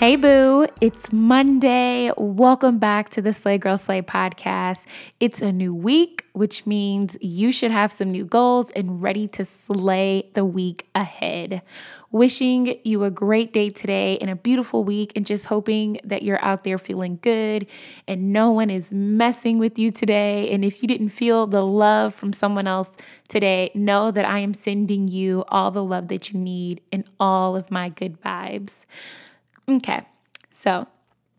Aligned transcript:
Hey, 0.00 0.16
boo, 0.16 0.66
it's 0.80 1.12
Monday. 1.12 2.10
Welcome 2.16 2.78
back 2.78 3.10
to 3.10 3.20
the 3.20 3.34
Slay 3.34 3.58
Girl 3.58 3.76
Slay 3.76 4.00
podcast. 4.00 4.86
It's 5.20 5.42
a 5.42 5.52
new 5.52 5.74
week, 5.74 6.24
which 6.32 6.64
means 6.64 7.18
you 7.20 7.52
should 7.52 7.70
have 7.70 7.92
some 7.92 8.10
new 8.10 8.24
goals 8.24 8.70
and 8.70 9.02
ready 9.02 9.28
to 9.28 9.44
slay 9.44 10.30
the 10.32 10.46
week 10.46 10.88
ahead. 10.94 11.60
Wishing 12.12 12.78
you 12.82 13.04
a 13.04 13.10
great 13.10 13.52
day 13.52 13.68
today 13.68 14.16
and 14.22 14.30
a 14.30 14.36
beautiful 14.36 14.84
week, 14.84 15.12
and 15.14 15.26
just 15.26 15.44
hoping 15.44 16.00
that 16.02 16.22
you're 16.22 16.42
out 16.42 16.64
there 16.64 16.78
feeling 16.78 17.18
good 17.20 17.66
and 18.08 18.32
no 18.32 18.50
one 18.50 18.70
is 18.70 18.94
messing 18.94 19.58
with 19.58 19.78
you 19.78 19.90
today. 19.90 20.50
And 20.50 20.64
if 20.64 20.80
you 20.80 20.88
didn't 20.88 21.10
feel 21.10 21.46
the 21.46 21.62
love 21.62 22.14
from 22.14 22.32
someone 22.32 22.66
else 22.66 22.90
today, 23.28 23.70
know 23.74 24.10
that 24.12 24.24
I 24.24 24.38
am 24.38 24.54
sending 24.54 25.08
you 25.08 25.44
all 25.48 25.70
the 25.70 25.84
love 25.84 26.08
that 26.08 26.32
you 26.32 26.40
need 26.40 26.80
and 26.90 27.04
all 27.20 27.54
of 27.54 27.70
my 27.70 27.90
good 27.90 28.18
vibes. 28.22 28.86
Okay, 29.70 30.04
so 30.50 30.88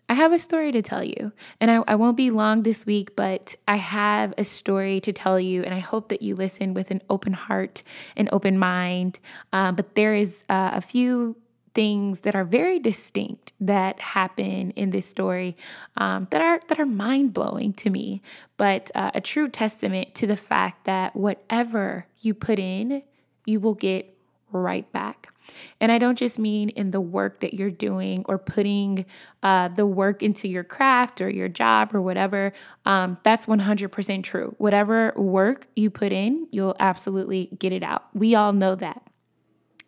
I 0.07 0.13
have 0.13 0.31
a 0.31 0.39
story 0.39 0.71
to 0.71 0.81
tell 0.81 1.03
you, 1.03 1.33
and 1.59 1.69
I, 1.69 1.83
I, 1.85 1.95
won't 1.95 2.15
be 2.15 2.31
long 2.31 2.63
this 2.63 2.85
week, 2.85 3.13
but 3.13 3.55
I 3.67 3.75
have 3.75 4.33
a 4.37 4.45
story 4.45 5.01
to 5.01 5.11
tell 5.11 5.37
you, 5.37 5.63
and 5.63 5.73
I 5.73 5.79
hope 5.79 6.07
that 6.09 6.21
you 6.21 6.35
listen 6.35 6.73
with 6.73 6.91
an 6.91 7.01
open 7.09 7.33
heart 7.33 7.83
and 8.15 8.29
open 8.31 8.57
mind. 8.57 9.19
Uh, 9.51 9.73
but 9.73 9.95
there 9.95 10.15
is 10.15 10.45
uh, 10.47 10.71
a 10.73 10.79
few 10.79 11.35
things 11.73 12.21
that 12.21 12.33
are 12.33 12.45
very 12.45 12.79
distinct 12.79 13.51
that 13.59 13.99
happen 13.99 14.71
in 14.71 14.91
this 14.91 15.05
story 15.05 15.57
um, 15.97 16.27
that 16.31 16.41
are 16.41 16.61
that 16.69 16.79
are 16.79 16.85
mind 16.85 17.33
blowing 17.33 17.73
to 17.73 17.89
me, 17.89 18.21
but 18.55 18.91
uh, 18.95 19.11
a 19.13 19.19
true 19.19 19.49
testament 19.49 20.15
to 20.15 20.25
the 20.25 20.37
fact 20.37 20.85
that 20.85 21.17
whatever 21.17 22.05
you 22.21 22.33
put 22.33 22.59
in, 22.59 23.03
you 23.45 23.59
will 23.59 23.75
get 23.75 24.15
right 24.51 24.91
back. 24.91 25.33
And 25.79 25.91
I 25.91 25.97
don't 25.97 26.17
just 26.17 26.39
mean 26.39 26.69
in 26.69 26.91
the 26.91 27.01
work 27.01 27.41
that 27.41 27.53
you're 27.53 27.71
doing 27.71 28.23
or 28.27 28.37
putting 28.37 29.05
uh, 29.43 29.67
the 29.69 29.85
work 29.85 30.23
into 30.23 30.47
your 30.47 30.63
craft 30.63 31.21
or 31.21 31.29
your 31.29 31.49
job 31.49 31.93
or 31.93 32.01
whatever. 32.01 32.53
Um, 32.85 33.17
that's 33.23 33.47
100% 33.47 34.23
true. 34.23 34.55
Whatever 34.57 35.13
work 35.15 35.67
you 35.75 35.89
put 35.89 36.11
in, 36.11 36.47
you'll 36.51 36.75
absolutely 36.79 37.49
get 37.59 37.73
it 37.73 37.83
out. 37.83 38.03
We 38.13 38.35
all 38.35 38.53
know 38.53 38.75
that. 38.75 39.01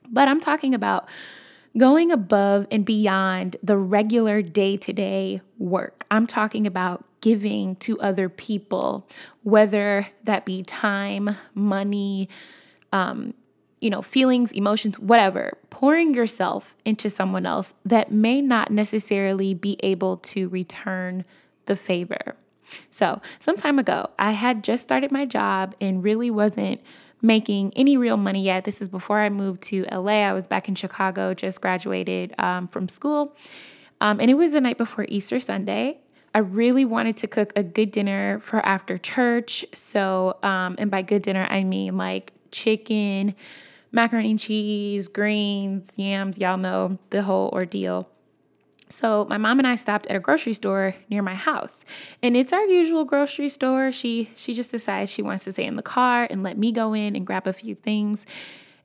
But 0.09 0.27
I'm 0.27 0.41
talking 0.41 0.73
about 0.73 1.07
going 1.77 2.11
above 2.11 2.67
and 2.69 2.85
beyond 2.85 3.57
the 3.63 3.77
regular 3.77 4.41
day 4.41 4.77
to 4.77 4.93
day 4.93 5.41
work. 5.57 6.05
I'm 6.11 6.27
talking 6.27 6.67
about 6.67 7.05
giving 7.21 7.75
to 7.77 7.99
other 7.99 8.29
people, 8.29 9.07
whether 9.43 10.07
that 10.25 10.45
be 10.45 10.61
time, 10.63 11.35
money, 11.55 12.29
um, 12.91 13.33
you 13.83 13.89
know, 13.89 14.01
feelings, 14.01 14.53
emotions, 14.53 14.97
whatever, 14.97 15.57
pouring 15.69 16.13
yourself 16.13 16.77
into 16.85 17.09
someone 17.09 17.45
else 17.45 17.73
that 17.83 18.13
may 18.13 18.41
not 18.41 18.71
necessarily 18.71 19.53
be 19.53 19.77
able 19.83 20.15
to 20.15 20.47
return 20.47 21.25
the 21.65 21.75
favor. 21.75 22.37
So, 22.91 23.21
some 23.41 23.57
time 23.57 23.77
ago, 23.77 24.09
I 24.17 24.31
had 24.31 24.63
just 24.63 24.83
started 24.83 25.11
my 25.11 25.25
job 25.25 25.75
and 25.81 26.01
really 26.01 26.31
wasn't 26.31 26.79
making 27.21 27.73
any 27.75 27.97
real 27.97 28.15
money 28.15 28.41
yet. 28.41 28.63
This 28.63 28.81
is 28.81 28.87
before 28.87 29.19
I 29.19 29.27
moved 29.27 29.61
to 29.63 29.85
LA. 29.91 30.23
I 30.23 30.31
was 30.31 30.47
back 30.47 30.69
in 30.69 30.75
Chicago, 30.75 31.33
just 31.33 31.59
graduated 31.59 32.33
um, 32.39 32.69
from 32.69 32.87
school. 32.87 33.35
Um, 33.99 34.21
and 34.21 34.31
it 34.31 34.35
was 34.35 34.53
the 34.53 34.61
night 34.61 34.77
before 34.77 35.05
Easter 35.09 35.41
Sunday. 35.41 35.99
I 36.33 36.39
really 36.39 36.85
wanted 36.85 37.17
to 37.17 37.27
cook 37.27 37.51
a 37.57 37.63
good 37.63 37.91
dinner 37.91 38.39
for 38.39 38.65
after 38.65 38.97
church. 38.97 39.65
So, 39.73 40.37
um, 40.41 40.75
and 40.77 40.89
by 40.89 41.01
good 41.01 41.21
dinner, 41.21 41.45
I 41.49 41.65
mean 41.65 41.97
like 41.97 42.31
chicken, 42.51 43.35
macaroni 43.93 44.31
and 44.31 44.39
cheese, 44.39 45.07
greens, 45.07 45.93
yams, 45.95 46.37
y'all 46.37 46.57
know 46.57 46.97
the 47.11 47.21
whole 47.21 47.49
ordeal. 47.53 48.09
So 48.89 49.25
my 49.29 49.37
mom 49.37 49.59
and 49.59 49.67
I 49.67 49.75
stopped 49.75 50.05
at 50.07 50.15
a 50.15 50.19
grocery 50.19 50.53
store 50.53 50.95
near 51.09 51.21
my 51.21 51.33
house. 51.33 51.83
And 52.21 52.35
it's 52.35 52.53
our 52.53 52.63
usual 52.65 53.05
grocery 53.05 53.49
store. 53.49 53.91
She 53.91 54.29
she 54.35 54.53
just 54.53 54.71
decides 54.71 55.09
she 55.09 55.21
wants 55.21 55.45
to 55.45 55.51
stay 55.51 55.65
in 55.65 55.77
the 55.77 55.81
car 55.81 56.27
and 56.29 56.43
let 56.43 56.57
me 56.57 56.71
go 56.71 56.93
in 56.93 57.15
and 57.15 57.25
grab 57.25 57.47
a 57.47 57.53
few 57.53 57.73
things 57.73 58.25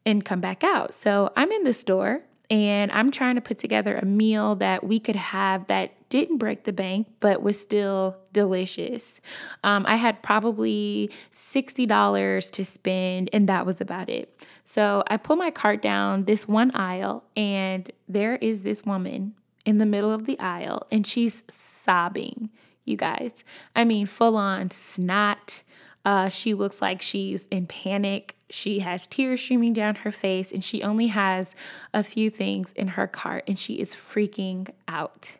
and 0.06 0.24
come 0.24 0.40
back 0.40 0.64
out. 0.64 0.94
So 0.94 1.30
I'm 1.36 1.52
in 1.52 1.64
the 1.64 1.74
store 1.74 2.22
and 2.50 2.90
I'm 2.92 3.10
trying 3.10 3.34
to 3.34 3.40
put 3.40 3.58
together 3.58 3.96
a 3.96 4.04
meal 4.06 4.54
that 4.56 4.84
we 4.84 4.98
could 4.98 5.16
have 5.16 5.66
that 5.66 5.92
didn't 6.08 6.38
break 6.38 6.64
the 6.64 6.72
bank, 6.72 7.06
but 7.20 7.42
was 7.42 7.60
still 7.60 8.16
delicious. 8.32 9.20
Um, 9.62 9.84
I 9.86 9.96
had 9.96 10.22
probably 10.22 11.10
$60 11.32 12.50
to 12.52 12.64
spend, 12.64 13.28
and 13.32 13.48
that 13.48 13.66
was 13.66 13.80
about 13.80 14.08
it. 14.08 14.42
So 14.64 15.04
I 15.08 15.18
pull 15.18 15.36
my 15.36 15.50
cart 15.50 15.82
down 15.82 16.24
this 16.24 16.48
one 16.48 16.74
aisle, 16.74 17.24
and 17.36 17.90
there 18.08 18.36
is 18.36 18.62
this 18.62 18.84
woman 18.84 19.34
in 19.66 19.76
the 19.76 19.86
middle 19.86 20.10
of 20.10 20.24
the 20.24 20.38
aisle, 20.38 20.86
and 20.90 21.06
she's 21.06 21.42
sobbing, 21.50 22.48
you 22.86 22.96
guys. 22.96 23.32
I 23.76 23.84
mean, 23.84 24.06
full 24.06 24.36
on 24.36 24.70
snot. 24.70 25.62
Uh, 26.06 26.30
she 26.30 26.54
looks 26.54 26.80
like 26.80 27.02
she's 27.02 27.46
in 27.48 27.66
panic. 27.66 28.37
She 28.50 28.80
has 28.80 29.06
tears 29.06 29.40
streaming 29.40 29.72
down 29.72 29.96
her 29.96 30.12
face, 30.12 30.52
and 30.52 30.64
she 30.64 30.82
only 30.82 31.08
has 31.08 31.54
a 31.92 32.02
few 32.02 32.30
things 32.30 32.72
in 32.72 32.88
her 32.88 33.06
cart, 33.06 33.44
and 33.46 33.58
she 33.58 33.74
is 33.74 33.94
freaking 33.94 34.70
out. 34.86 35.36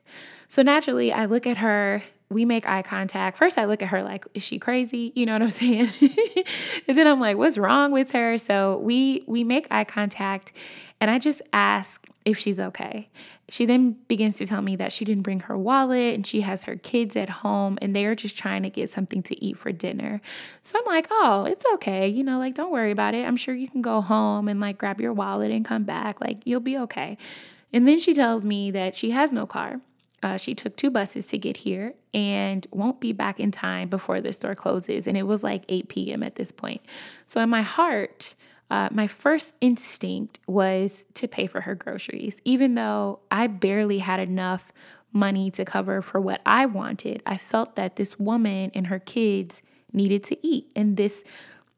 So 0.48 0.62
naturally, 0.62 1.12
I 1.12 1.26
look 1.26 1.46
at 1.46 1.58
her. 1.58 2.02
We 2.30 2.44
make 2.44 2.69
eye 2.69 2.82
contact. 2.82 3.38
First, 3.38 3.56
I 3.56 3.64
look 3.64 3.82
at 3.82 3.88
her 3.88 4.02
like, 4.02 4.26
is 4.34 4.42
she 4.42 4.58
crazy? 4.58 5.12
You 5.14 5.24
know 5.24 5.32
what 5.32 5.42
I'm 5.42 5.50
saying? 5.50 5.91
and 6.86 6.98
then 6.98 7.06
I'm 7.06 7.20
like, 7.20 7.38
what's 7.38 7.56
wrong 7.56 7.91
with 7.92 8.12
her? 8.12 8.36
So 8.36 8.78
we 8.78 9.25
we 9.26 9.44
make 9.44 9.66
eye 9.70 9.84
contact, 9.84 10.52
and 11.00 11.10
I 11.10 11.19
just 11.19 11.40
ask 11.52 12.06
if 12.25 12.39
she's 12.39 12.61
okay. 12.61 13.09
She 13.49 13.65
then 13.65 13.93
begins 14.06 14.37
to 14.37 14.47
tell 14.47 14.61
me 14.61 14.77
that 14.77 14.93
she 14.93 15.05
didn't 15.05 15.23
bring 15.23 15.41
her 15.41 15.56
wallet 15.56 16.15
and 16.15 16.27
she 16.27 16.43
has 16.43 16.65
her 16.65 16.77
kids 16.77 17.17
at 17.17 17.31
home 17.31 17.79
and 17.81 17.95
they're 17.97 18.15
just 18.15 18.37
trying 18.37 18.62
to 18.65 18.71
get 18.71 18.91
something 18.91 19.23
to 19.25 19.45
eat 19.45 19.56
for 19.56 19.73
dinner. 19.73 20.21
So 20.62 20.79
I'm 20.79 20.84
like, 20.84 21.09
oh, 21.11 21.45
it's 21.45 21.65
okay. 21.75 22.06
You 22.09 22.25
know, 22.25 22.39
like, 22.39 22.55
don't 22.55 22.73
worry 22.73 22.91
about 22.91 23.15
it. 23.15 23.27
I'm 23.27 23.37
sure 23.37 23.55
you 23.55 23.69
can 23.69 23.83
go 23.83 24.01
home 24.01 24.49
and 24.49 24.61
like 24.61 24.79
grab 24.79 25.01
your 25.01 25.12
wallet 25.12 25.51
and 25.51 25.65
come 25.65 25.84
back. 25.84 26.21
Like, 26.21 26.43
you'll 26.45 26.61
be 26.61 26.77
okay. 26.79 27.17
And 27.73 27.87
then 27.87 27.99
she 27.99 28.15
tells 28.15 28.45
me 28.45 28.71
that 28.73 28.97
she 28.97 29.11
has 29.12 29.33
no 29.33 29.47
car. 29.47 29.81
Uh, 30.23 30.37
she 30.37 30.55
took 30.55 30.77
two 30.77 30.91
buses 30.91 31.27
to 31.29 31.39
get 31.39 31.59
here 31.59 31.95
and 32.12 32.67
won't 32.73 33.00
be 33.00 33.12
back 33.12 33.39
in 33.39 33.53
time 33.53 33.89
before 33.89 34.21
the 34.21 34.33
store 34.33 34.55
closes. 34.55 35.06
And 35.06 35.17
it 35.17 35.23
was 35.23 35.45
like 35.45 35.65
8 35.69 35.89
p.m. 35.89 36.23
at 36.23 36.35
this 36.35 36.50
point. 36.50 36.81
So 37.27 37.41
in 37.41 37.49
my 37.49 37.62
heart, 37.62 38.35
uh, 38.71 38.89
my 38.93 39.06
first 39.06 39.55
instinct 39.61 40.39
was 40.47 41.05
to 41.15 41.27
pay 41.27 41.47
for 41.47 41.62
her 41.62 41.75
groceries. 41.75 42.39
Even 42.45 42.75
though 42.75 43.21
I 43.31 43.47
barely 43.47 43.99
had 43.99 44.21
enough 44.21 44.73
money 45.12 45.50
to 45.53 45.65
cover 45.65 46.03
for 46.03 46.20
what 46.20 46.41
I 46.44 46.67
wanted, 46.67 47.23
I 47.25 47.38
felt 47.38 47.76
that 47.76 47.97
this 47.97 48.19
woman 48.19 48.70
and 48.75 48.88
her 48.88 48.99
kids 48.99 49.62
needed 49.93 50.23
to 50.25 50.47
eat. 50.47 50.69
And 50.76 50.97
this 50.97 51.25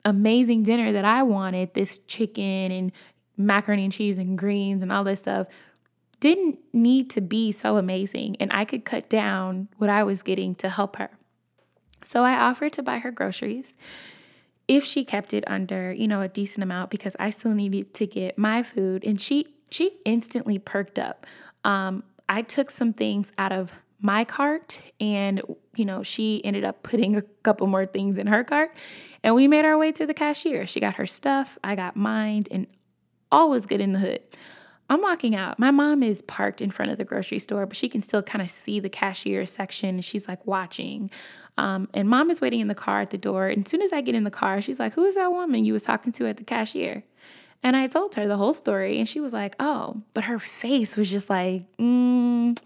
amazing 0.04 0.64
dinner 0.64 0.92
that 0.92 1.04
I 1.04 1.22
wanted, 1.22 1.74
this 1.74 1.98
chicken 2.08 2.72
and 2.72 2.92
macaroni 3.36 3.84
and 3.84 3.92
cheese 3.92 4.18
and 4.18 4.36
greens 4.36 4.82
and 4.82 4.90
all 4.90 5.04
this 5.04 5.20
stuff, 5.20 5.46
didn't 6.18 6.58
need 6.72 7.08
to 7.10 7.20
be 7.20 7.52
so 7.52 7.76
amazing. 7.76 8.36
And 8.40 8.52
I 8.52 8.64
could 8.64 8.84
cut 8.84 9.08
down 9.08 9.68
what 9.78 9.88
I 9.88 10.02
was 10.02 10.22
getting 10.22 10.54
to 10.56 10.68
help 10.68 10.96
her. 10.96 11.10
So 12.04 12.24
I 12.24 12.34
offered 12.34 12.72
to 12.74 12.82
buy 12.82 12.98
her 12.98 13.10
groceries 13.10 13.74
if 14.70 14.84
she 14.84 15.04
kept 15.04 15.34
it 15.34 15.42
under, 15.48 15.92
you 15.92 16.06
know, 16.06 16.20
a 16.20 16.28
decent 16.28 16.62
amount 16.62 16.92
because 16.92 17.16
I 17.18 17.30
still 17.30 17.54
needed 17.54 17.92
to 17.94 18.06
get 18.06 18.38
my 18.38 18.62
food 18.62 19.04
and 19.04 19.20
she 19.20 19.48
she 19.68 19.98
instantly 20.04 20.60
perked 20.60 20.96
up. 20.96 21.26
Um, 21.64 22.04
I 22.28 22.42
took 22.42 22.70
some 22.70 22.92
things 22.92 23.32
out 23.36 23.50
of 23.50 23.72
my 24.00 24.24
cart 24.24 24.80
and 25.00 25.42
you 25.74 25.84
know, 25.84 26.04
she 26.04 26.40
ended 26.44 26.62
up 26.62 26.84
putting 26.84 27.16
a 27.16 27.22
couple 27.42 27.66
more 27.66 27.84
things 27.84 28.16
in 28.16 28.28
her 28.28 28.44
cart 28.44 28.72
and 29.24 29.34
we 29.34 29.48
made 29.48 29.64
our 29.64 29.76
way 29.76 29.90
to 29.90 30.06
the 30.06 30.14
cashier. 30.14 30.64
She 30.66 30.78
got 30.78 30.94
her 30.94 31.06
stuff, 31.06 31.58
I 31.64 31.74
got 31.74 31.96
mine 31.96 32.44
and 32.52 32.68
all 33.32 33.50
was 33.50 33.66
good 33.66 33.80
in 33.80 33.90
the 33.90 33.98
hood. 33.98 34.22
I'm 34.90 35.00
walking 35.00 35.36
out. 35.36 35.58
My 35.58 35.70
mom 35.70 36.02
is 36.02 36.20
parked 36.22 36.60
in 36.60 36.70
front 36.70 36.90
of 36.90 36.98
the 36.98 37.04
grocery 37.04 37.38
store, 37.38 37.64
but 37.64 37.76
she 37.76 37.88
can 37.88 38.02
still 38.02 38.22
kind 38.22 38.42
of 38.42 38.50
see 38.50 38.80
the 38.80 38.90
cashier 38.90 39.46
section. 39.46 40.00
She's 40.00 40.28
like 40.28 40.44
watching. 40.46 41.10
Um, 41.56 41.88
and 41.94 42.08
mom 42.08 42.30
is 42.30 42.40
waiting 42.40 42.60
in 42.60 42.66
the 42.66 42.74
car 42.74 43.00
at 43.00 43.10
the 43.10 43.18
door. 43.18 43.46
And 43.46 43.64
as 43.64 43.70
soon 43.70 43.82
as 43.82 43.92
I 43.92 44.00
get 44.00 44.14
in 44.14 44.24
the 44.24 44.30
car, 44.30 44.60
she's 44.60 44.80
like, 44.80 44.94
Who 44.94 45.04
is 45.04 45.14
that 45.14 45.30
woman 45.30 45.64
you 45.64 45.72
was 45.72 45.84
talking 45.84 46.12
to 46.12 46.26
at 46.26 46.36
the 46.36 46.44
cashier? 46.44 47.04
And 47.62 47.76
I 47.76 47.86
told 47.86 48.14
her 48.14 48.26
the 48.26 48.36
whole 48.36 48.54
story, 48.54 48.98
and 48.98 49.08
she 49.08 49.20
was 49.20 49.32
like, 49.32 49.54
oh, 49.60 50.02
but 50.14 50.24
her 50.24 50.38
face 50.38 50.96
was 50.96 51.10
just 51.10 51.28
like, 51.28 51.64
mm, 51.76 52.58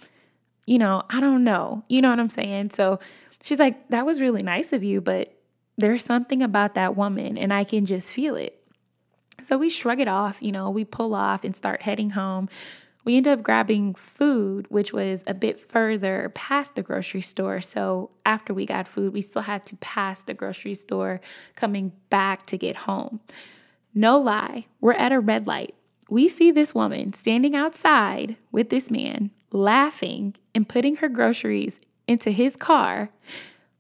you 0.67 0.79
know, 0.79 1.03
I 1.11 1.21
don't 1.21 1.43
know. 1.43 1.85
You 1.89 2.01
know 2.01 2.11
what 2.11 2.21
I'm 2.21 2.31
saying? 2.31 2.71
So 2.71 3.01
she's 3.43 3.59
like, 3.59 3.89
that 3.89 4.07
was 4.07 4.21
really 4.21 4.43
nice 4.43 4.73
of 4.73 4.85
you, 4.85 5.01
but 5.01 5.35
there's 5.77 6.05
something 6.05 6.43
about 6.43 6.75
that 6.75 6.97
woman, 6.97 7.37
and 7.37 7.53
I 7.53 7.65
can 7.65 7.87
just 7.87 8.11
feel 8.11 8.37
it. 8.37 8.64
So 9.43 9.59
we 9.59 9.69
shrug 9.69 10.01
it 10.01 10.09
off, 10.09 10.43
you 10.43 10.53
know, 10.53 10.71
we 10.71 10.85
pull 10.85 11.15
off 11.15 11.45
and 11.45 11.55
start 11.55 11.83
heading 11.83 12.11
home. 12.11 12.49
We 13.05 13.17
end 13.19 13.29
up 13.29 13.43
grabbing 13.43 13.95
food, 13.95 14.67
which 14.71 14.93
was 14.93 15.23
a 15.27 15.35
bit 15.35 15.61
further 15.71 16.33
past 16.35 16.75
the 16.75 16.83
grocery 16.83 17.21
store. 17.21 17.61
So 17.61 18.11
after 18.25 18.55
we 18.55 18.65
got 18.65 18.89
food, 18.89 19.13
we 19.13 19.21
still 19.21 19.43
had 19.43 19.67
to 19.67 19.77
pass 19.77 20.23
the 20.23 20.33
grocery 20.33 20.75
store 20.75 21.21
coming 21.55 21.93
back 22.09 22.47
to 22.47 22.57
get 22.57 22.77
home. 22.77 23.21
No 23.95 24.19
lie, 24.19 24.67
we're 24.81 24.95
at 24.95 25.13
a 25.13 25.21
red 25.21 25.47
light. 25.47 25.75
We 26.09 26.29
see 26.29 26.51
this 26.51 26.75
woman 26.75 27.13
standing 27.13 27.55
outside 27.55 28.37
with 28.51 28.71
this 28.71 28.91
man, 28.91 29.31
laughing 29.53 30.35
and 30.55 30.69
putting 30.69 30.97
her 30.97 31.09
groceries 31.09 31.81
into 32.09 32.31
his 32.31 32.57
car, 32.57 33.11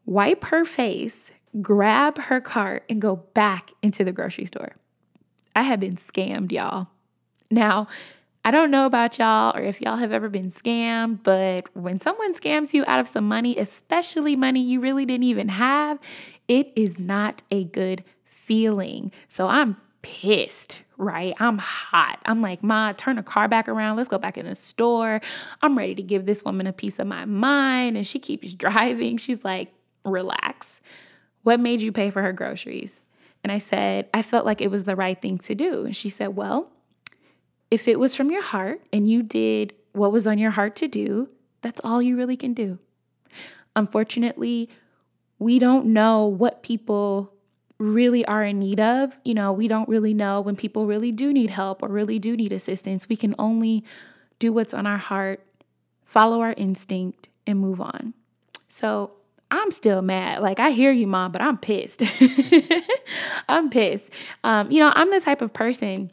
wipe 0.04 0.44
her 0.44 0.64
face, 0.64 1.32
grab 1.60 2.18
her 2.18 2.40
cart, 2.40 2.84
and 2.88 3.00
go 3.00 3.16
back 3.16 3.72
into 3.82 4.04
the 4.04 4.12
grocery 4.12 4.46
store. 4.46 4.76
I 5.54 5.62
have 5.62 5.80
been 5.80 5.96
scammed, 5.96 6.52
y'all. 6.52 6.88
Now, 7.50 7.86
I 8.44 8.50
don't 8.50 8.70
know 8.70 8.84
about 8.84 9.18
y'all 9.18 9.56
or 9.56 9.62
if 9.62 9.80
y'all 9.80 9.96
have 9.96 10.12
ever 10.12 10.28
been 10.28 10.50
scammed, 10.50 11.22
but 11.22 11.74
when 11.74 11.98
someone 11.98 12.34
scams 12.34 12.74
you 12.74 12.84
out 12.86 13.00
of 13.00 13.08
some 13.08 13.26
money, 13.26 13.56
especially 13.56 14.36
money 14.36 14.60
you 14.60 14.80
really 14.80 15.06
didn't 15.06 15.24
even 15.24 15.48
have, 15.48 15.98
it 16.46 16.70
is 16.76 16.98
not 16.98 17.42
a 17.50 17.64
good 17.64 18.04
feeling. 18.26 19.12
So 19.30 19.48
I'm 19.48 19.78
pissed, 20.02 20.82
right? 20.98 21.34
I'm 21.40 21.56
hot. 21.56 22.18
I'm 22.26 22.42
like, 22.42 22.62
Ma, 22.62 22.92
turn 22.92 23.16
the 23.16 23.22
car 23.22 23.48
back 23.48 23.66
around. 23.66 23.96
Let's 23.96 24.10
go 24.10 24.18
back 24.18 24.36
in 24.36 24.44
the 24.44 24.54
store. 24.54 25.22
I'm 25.62 25.78
ready 25.78 25.94
to 25.94 26.02
give 26.02 26.26
this 26.26 26.44
woman 26.44 26.66
a 26.66 26.72
piece 26.72 26.98
of 26.98 27.06
my 27.06 27.24
mind. 27.24 27.96
And 27.96 28.06
she 28.06 28.18
keeps 28.18 28.52
driving. 28.54 29.16
She's 29.16 29.42
like, 29.42 29.72
relax. 30.04 30.82
What 31.44 31.60
made 31.60 31.80
you 31.80 31.92
pay 31.92 32.10
for 32.10 32.20
her 32.20 32.32
groceries? 32.32 33.00
And 33.44 33.52
I 33.52 33.58
said, 33.58 34.08
I 34.14 34.22
felt 34.22 34.46
like 34.46 34.62
it 34.62 34.70
was 34.70 34.84
the 34.84 34.96
right 34.96 35.20
thing 35.20 35.38
to 35.40 35.54
do. 35.54 35.84
And 35.84 35.94
she 35.94 36.08
said, 36.08 36.28
Well, 36.34 36.72
if 37.70 37.86
it 37.86 38.00
was 38.00 38.14
from 38.14 38.30
your 38.30 38.42
heart 38.42 38.80
and 38.92 39.08
you 39.08 39.22
did 39.22 39.74
what 39.92 40.10
was 40.10 40.26
on 40.26 40.38
your 40.38 40.52
heart 40.52 40.74
to 40.76 40.88
do, 40.88 41.28
that's 41.60 41.80
all 41.84 42.00
you 42.00 42.16
really 42.16 42.36
can 42.36 42.54
do. 42.54 42.78
Unfortunately, 43.76 44.70
we 45.38 45.58
don't 45.58 45.86
know 45.86 46.26
what 46.26 46.62
people 46.62 47.32
really 47.78 48.24
are 48.24 48.44
in 48.44 48.58
need 48.58 48.80
of. 48.80 49.18
You 49.24 49.34
know, 49.34 49.52
we 49.52 49.68
don't 49.68 49.88
really 49.88 50.14
know 50.14 50.40
when 50.40 50.56
people 50.56 50.86
really 50.86 51.12
do 51.12 51.32
need 51.32 51.50
help 51.50 51.82
or 51.82 51.88
really 51.88 52.18
do 52.18 52.36
need 52.36 52.52
assistance. 52.52 53.08
We 53.08 53.16
can 53.16 53.34
only 53.38 53.84
do 54.38 54.52
what's 54.52 54.72
on 54.72 54.86
our 54.86 54.96
heart, 54.96 55.44
follow 56.04 56.40
our 56.40 56.54
instinct, 56.56 57.28
and 57.46 57.58
move 57.58 57.80
on. 57.80 58.14
So 58.68 59.12
I'm 59.54 59.70
still 59.70 60.02
mad. 60.02 60.42
Like, 60.42 60.60
I 60.60 60.70
hear 60.70 60.92
you, 60.92 61.06
mom, 61.06 61.32
but 61.32 61.42
I'm 61.42 61.58
pissed. 61.58 62.02
I'm 63.48 63.70
pissed. 63.70 64.10
Um, 64.42 64.70
you 64.70 64.80
know, 64.80 64.92
I'm 64.94 65.10
the 65.10 65.20
type 65.20 65.42
of 65.42 65.52
person 65.52 66.10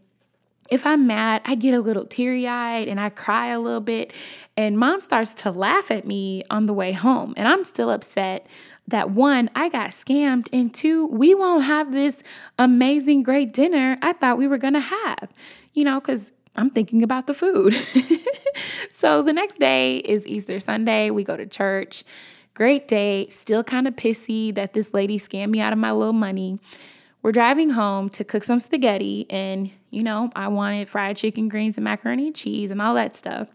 if 0.71 0.85
I'm 0.85 1.05
mad, 1.05 1.41
I 1.43 1.55
get 1.55 1.73
a 1.73 1.81
little 1.81 2.05
teary 2.05 2.47
eyed 2.47 2.88
and 2.88 2.97
I 2.97 3.09
cry 3.09 3.47
a 3.47 3.59
little 3.59 3.81
bit. 3.81 4.13
And 4.55 4.79
mom 4.79 5.01
starts 5.01 5.33
to 5.35 5.51
laugh 5.51 5.91
at 5.91 6.07
me 6.07 6.43
on 6.49 6.65
the 6.65 6.73
way 6.73 6.93
home. 6.93 7.33
And 7.35 7.45
I'm 7.45 7.65
still 7.65 7.91
upset 7.91 8.47
that 8.88 9.11
one, 9.11 9.49
I 9.53 9.69
got 9.69 9.91
scammed, 9.91 10.47
and 10.51 10.73
two, 10.73 11.05
we 11.07 11.35
won't 11.35 11.65
have 11.65 11.91
this 11.91 12.23
amazing, 12.57 13.23
great 13.23 13.53
dinner 13.53 13.97
I 14.01 14.13
thought 14.13 14.38
we 14.38 14.47
were 14.47 14.57
gonna 14.57 14.79
have, 14.79 15.31
you 15.73 15.83
know, 15.83 15.99
because 15.99 16.31
I'm 16.55 16.69
thinking 16.69 17.03
about 17.03 17.27
the 17.27 17.33
food. 17.33 17.73
so 18.93 19.21
the 19.21 19.33
next 19.33 19.59
day 19.59 19.97
is 19.97 20.25
Easter 20.25 20.59
Sunday. 20.59 21.09
We 21.09 21.23
go 21.23 21.38
to 21.38 21.45
church. 21.45 22.03
Great 22.53 22.88
day. 22.88 23.27
Still 23.30 23.63
kind 23.63 23.88
of 23.88 23.95
pissy 23.95 24.53
that 24.56 24.74
this 24.74 24.94
lady 24.94 25.18
scammed 25.18 25.51
me 25.51 25.62
out 25.62 25.74
of 25.74 25.80
my 25.80 25.92
little 25.92 26.13
money. 26.13 26.59
We're 27.24 27.31
driving 27.31 27.69
home 27.71 28.09
to 28.09 28.24
cook 28.24 28.44
some 28.44 28.59
spaghetti, 28.59 29.27
and 29.30 29.71
you 29.92 30.03
know, 30.03 30.31
I 30.36 30.48
wanted 30.48 30.89
fried 30.89 31.18
chicken, 31.18 31.50
greens, 31.50 31.77
and 31.77 31.83
macaroni 31.83 32.27
and 32.27 32.36
cheese 32.36 32.71
and 32.71 32.81
all 32.81 32.95
that 32.95 33.15
stuff. 33.15 33.48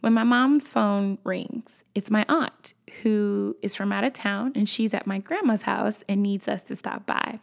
When 0.00 0.12
my 0.12 0.22
mom's 0.22 0.70
phone 0.70 1.18
rings, 1.24 1.82
it's 1.94 2.10
my 2.10 2.24
aunt 2.28 2.74
who 3.02 3.56
is 3.62 3.74
from 3.74 3.92
out 3.92 4.04
of 4.04 4.12
town 4.12 4.52
and 4.54 4.68
she's 4.68 4.94
at 4.94 5.06
my 5.06 5.18
grandma's 5.18 5.64
house 5.64 6.04
and 6.08 6.22
needs 6.22 6.46
us 6.46 6.62
to 6.64 6.76
stop 6.76 7.04
by. 7.04 7.40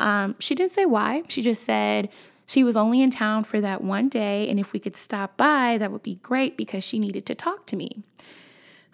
Um, 0.00 0.34
she 0.40 0.56
didn't 0.56 0.72
say 0.72 0.86
why, 0.86 1.22
she 1.28 1.40
just 1.40 1.62
said 1.62 2.08
she 2.46 2.64
was 2.64 2.76
only 2.76 3.00
in 3.00 3.10
town 3.10 3.44
for 3.44 3.60
that 3.60 3.82
one 3.82 4.08
day, 4.08 4.48
and 4.50 4.58
if 4.58 4.72
we 4.72 4.80
could 4.80 4.96
stop 4.96 5.36
by, 5.36 5.78
that 5.78 5.92
would 5.92 6.02
be 6.02 6.16
great 6.16 6.56
because 6.56 6.84
she 6.84 6.98
needed 6.98 7.24
to 7.26 7.34
talk 7.34 7.66
to 7.66 7.76
me. 7.76 8.02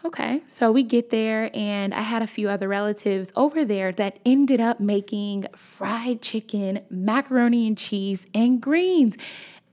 Okay, 0.02 0.41
so 0.47 0.73
we 0.73 0.82
get 0.82 1.11
there, 1.11 1.50
and 1.52 1.93
I 1.93 2.00
had 2.00 2.23
a 2.23 2.26
few 2.26 2.49
other 2.49 2.69
relatives 2.69 3.31
over 3.37 3.67
there 3.67 3.93
that 3.93 4.19
ended 4.25 4.58
up 4.58 4.81
making 4.81 5.44
fried 5.55 6.23
chicken, 6.23 6.81
macaroni 6.88 7.67
and 7.67 7.76
cheese, 7.76 8.26
and 8.35 8.62
greens. 8.62 9.19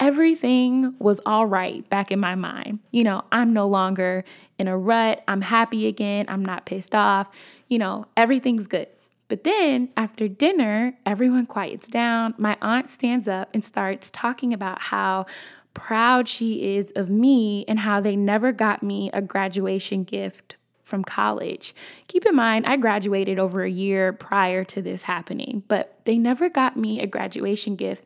Everything 0.01 0.95
was 0.99 1.21
all 1.25 1.45
right 1.45 1.89
back 1.89 2.11
in 2.11 2.19
my 2.19 2.35
mind. 2.35 2.79
You 2.91 3.05
know, 3.05 3.23
I'm 3.31 3.53
no 3.53 3.67
longer 3.69 4.25
in 4.59 4.67
a 4.67 4.77
rut. 4.77 5.23
I'm 5.29 5.41
happy 5.41 5.87
again. 5.87 6.25
I'm 6.27 6.43
not 6.43 6.65
pissed 6.65 6.93
off. 6.93 7.27
You 7.69 7.79
know, 7.79 8.05
everything's 8.17 8.67
good. 8.67 8.87
But 9.27 9.43
then 9.43 9.89
after 9.97 10.27
dinner, 10.27 10.97
everyone 11.05 11.45
quiets 11.45 11.87
down. 11.87 12.33
My 12.37 12.57
aunt 12.61 12.89
stands 12.89 13.27
up 13.27 13.49
and 13.53 13.63
starts 13.63 14.09
talking 14.09 14.53
about 14.53 14.83
how 14.83 15.25
proud 15.73 16.27
she 16.27 16.75
is 16.75 16.91
of 16.95 17.09
me 17.09 17.65
and 17.67 17.79
how 17.79 18.01
they 18.01 18.15
never 18.15 18.51
got 18.51 18.81
me 18.81 19.11
a 19.13 19.21
graduation 19.21 20.03
gift 20.03 20.55
from 20.81 21.03
college. 21.03 21.75
Keep 22.07 22.25
in 22.25 22.35
mind, 22.35 22.65
I 22.65 22.77
graduated 22.77 23.37
over 23.37 23.63
a 23.63 23.69
year 23.69 24.13
prior 24.13 24.63
to 24.63 24.81
this 24.81 25.03
happening, 25.03 25.63
but 25.67 25.99
they 26.05 26.17
never 26.17 26.49
got 26.49 26.77
me 26.77 27.01
a 27.01 27.07
graduation 27.07 27.75
gift, 27.75 28.03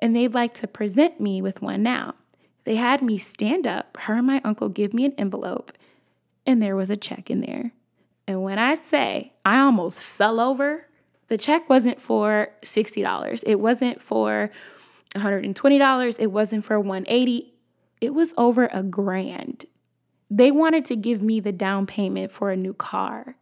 and 0.00 0.14
they'd 0.14 0.34
like 0.34 0.54
to 0.54 0.68
present 0.68 1.18
me 1.18 1.40
with 1.40 1.62
one 1.62 1.82
now. 1.82 2.14
They 2.64 2.76
had 2.76 3.00
me 3.00 3.16
stand 3.16 3.66
up, 3.66 3.96
her 4.02 4.14
and 4.14 4.26
my 4.26 4.42
uncle 4.44 4.68
give 4.68 4.92
me 4.92 5.06
an 5.06 5.14
envelope, 5.16 5.72
and 6.46 6.60
there 6.60 6.76
was 6.76 6.90
a 6.90 6.96
check 6.96 7.30
in 7.30 7.40
there. 7.40 7.72
And 8.30 8.44
when 8.44 8.60
I 8.60 8.76
say 8.76 9.32
I 9.44 9.58
almost 9.58 10.00
fell 10.00 10.38
over, 10.38 10.86
the 11.26 11.36
check 11.36 11.68
wasn't 11.68 12.00
for 12.00 12.50
$60. 12.62 13.42
It 13.44 13.56
wasn't 13.56 14.00
for 14.00 14.52
$120. 15.16 16.16
It 16.20 16.26
wasn't 16.28 16.64
for 16.64 16.78
180. 16.78 17.52
It 18.00 18.14
was 18.14 18.32
over 18.38 18.70
a 18.72 18.84
grand. 18.84 19.66
They 20.30 20.52
wanted 20.52 20.84
to 20.84 20.94
give 20.94 21.20
me 21.20 21.40
the 21.40 21.50
down 21.50 21.86
payment 21.86 22.30
for 22.30 22.52
a 22.52 22.56
new 22.56 22.72
car. 22.72 23.34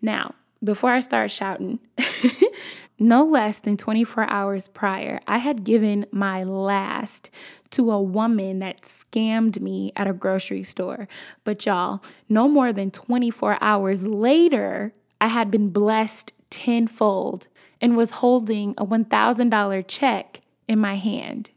Now, 0.00 0.34
before 0.64 0.90
I 0.90 1.00
start 1.00 1.30
shouting, 1.30 1.78
no 2.98 3.24
less 3.24 3.60
than 3.60 3.76
24 3.76 4.28
hours 4.30 4.68
prior, 4.68 5.20
I 5.26 5.38
had 5.38 5.64
given 5.64 6.06
my 6.10 6.42
last 6.42 7.30
to 7.72 7.90
a 7.90 8.00
woman 8.00 8.60
that 8.60 8.82
scammed 8.82 9.60
me 9.60 9.92
at 9.96 10.06
a 10.06 10.12
grocery 10.12 10.62
store. 10.62 11.08
But 11.44 11.66
y'all, 11.66 12.02
no 12.28 12.48
more 12.48 12.72
than 12.72 12.90
24 12.90 13.58
hours 13.60 14.06
later, 14.06 14.92
I 15.20 15.28
had 15.28 15.50
been 15.50 15.70
blessed 15.70 16.32
tenfold 16.50 17.48
and 17.80 17.96
was 17.96 18.12
holding 18.12 18.74
a 18.78 18.86
$1,000 18.86 19.84
check 19.88 20.40
in 20.68 20.78
my 20.78 20.94
hand. 20.96 21.50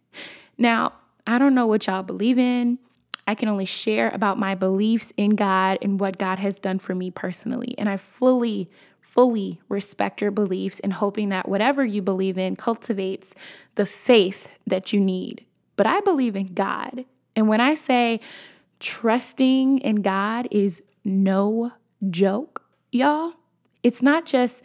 Now, 0.58 0.94
I 1.26 1.38
don't 1.38 1.54
know 1.54 1.68
what 1.68 1.88
y'all 1.88 2.04
believe 2.04 2.40
in. 2.40 2.80
I 3.28 3.36
can 3.36 3.50
only 3.50 3.66
share 3.66 4.10
about 4.10 4.40
my 4.40 4.56
beliefs 4.56 5.12
in 5.18 5.32
God 5.32 5.78
and 5.82 6.00
what 6.00 6.18
God 6.18 6.40
has 6.40 6.58
done 6.58 6.80
for 6.80 6.96
me 6.96 7.12
personally. 7.12 7.76
And 7.78 7.90
I 7.90 7.98
fully, 7.98 8.70
fully 9.18 9.60
respect 9.68 10.22
your 10.22 10.30
beliefs 10.30 10.80
and 10.82 10.94
hoping 10.94 11.30
that 11.30 11.50
whatever 11.50 11.84
you 11.84 12.04
believe 12.04 12.38
in 12.38 12.56
cultivates 12.56 13.34
the 13.74 13.86
faith 13.86 14.48
that 14.68 14.94
you 14.94 15.00
need. 15.00 15.44
But 15.76 15.88
I 15.88 16.02
believe 16.02 16.36
in 16.36 16.54
God. 16.54 17.04
And 17.36 17.48
when 17.48 17.60
I 17.60 17.74
say 17.74 18.20
trusting 18.80 19.80
in 19.80 20.04
God 20.04 20.48
is 20.52 20.84
no 21.04 21.72
joke, 22.12 22.62
y'all, 22.92 23.34
it's 23.82 24.04
not 24.04 24.28
just 24.28 24.64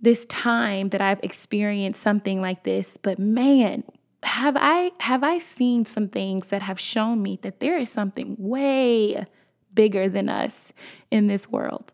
this 0.00 0.26
time 0.26 0.90
that 0.90 1.00
I've 1.00 1.20
experienced 1.24 2.00
something 2.00 2.40
like 2.40 2.62
this, 2.62 2.96
but 3.02 3.18
man, 3.18 3.82
have 4.22 4.56
I 4.56 4.92
have 5.00 5.24
I 5.24 5.38
seen 5.38 5.86
some 5.86 6.06
things 6.06 6.48
that 6.48 6.62
have 6.62 6.78
shown 6.78 7.20
me 7.20 7.40
that 7.42 7.58
there 7.58 7.76
is 7.76 7.90
something 7.90 8.36
way 8.38 9.26
bigger 9.74 10.08
than 10.08 10.28
us 10.28 10.72
in 11.10 11.26
this 11.26 11.48
world. 11.48 11.92